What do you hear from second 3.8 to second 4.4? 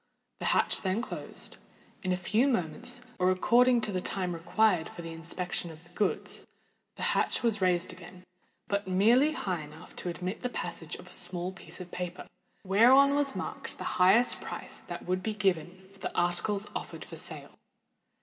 to the time